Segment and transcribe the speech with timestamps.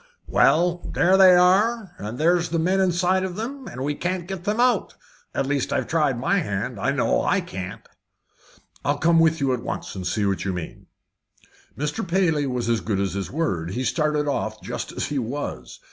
[0.25, 4.47] "Well, there they are, and there's the men inside of them, and we can't get
[4.47, 4.95] 'em out
[5.35, 7.87] at least I've tried my hand, and I know I can't."
[8.83, 10.87] "I'll come with you at once, and see what you mean."
[11.77, 12.01] Mr.
[12.07, 13.69] Paley was as good as his word.
[13.75, 15.79] He started off just as he was.